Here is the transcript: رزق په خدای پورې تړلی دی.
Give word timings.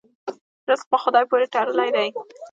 رزق 0.69 0.85
په 0.91 0.97
خدای 1.03 1.23
پورې 1.29 1.45
تړلی 1.53 1.89
دی. 1.95 2.07